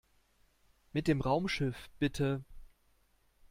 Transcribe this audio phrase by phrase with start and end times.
[0.93, 2.43] Mit dem Raumschiff, bitte!